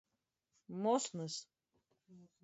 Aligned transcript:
Mosnys. 0.85 1.35